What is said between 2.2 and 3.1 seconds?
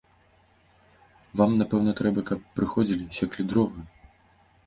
каб прыходзілі,